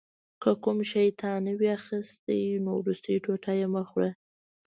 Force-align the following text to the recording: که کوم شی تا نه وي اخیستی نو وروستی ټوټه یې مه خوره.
که 0.41 0.51
کوم 0.63 0.77
شی 0.91 1.07
تا 1.19 1.31
نه 1.45 1.53
وي 1.59 1.69
اخیستی 1.79 2.41
نو 2.63 2.71
وروستی 2.79 3.15
ټوټه 3.23 3.51
یې 3.59 3.67
مه 3.73 3.81
خوره. 3.89 4.11